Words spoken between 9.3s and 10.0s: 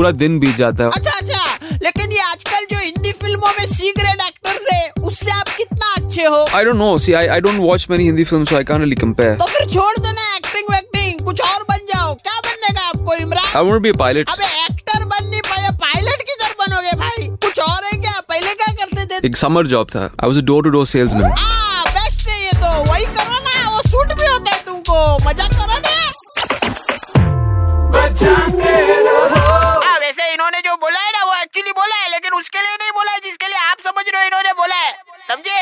तो फिर छोड़